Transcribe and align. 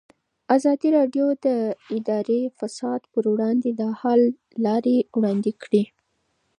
ازادي 0.55 0.89
راډیو 0.97 1.25
د 1.45 1.47
اداري 1.95 2.41
فساد 2.57 3.01
پر 3.13 3.23
وړاندې 3.33 3.69
د 3.79 3.81
حل 4.01 4.21
لارې 4.65 4.97
وړاندې 5.17 5.51
کړي. 5.63 5.83